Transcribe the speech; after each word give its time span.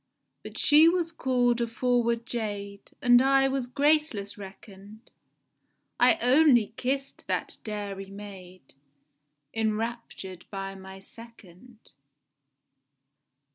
But 0.41 0.57
she 0.57 0.89
was 0.89 1.11
call'd 1.11 1.61
a 1.61 1.67
forward 1.67 2.25
jade, 2.25 2.89
And 3.03 3.21
I 3.21 3.47
was 3.47 3.67
graceless 3.67 4.35
reckon'd;— 4.35 5.11
I 5.99 6.17
only 6.23 6.73
kiss'd 6.75 7.25
that 7.27 7.59
dairy 7.63 8.09
maid, 8.09 8.73
Enraptur'd 9.55 10.49
by 10.49 10.73
my 10.73 10.97
second. 10.97 11.91